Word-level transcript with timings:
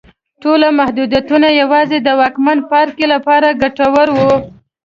ټول 0.41 0.61
محدودیتونه 0.79 1.47
یوازې 1.61 1.97
د 2.01 2.07
واکمن 2.19 2.57
پاړکي 2.69 3.05
لپاره 3.13 3.57
ګټور 3.61 4.07
وو. 4.17 4.33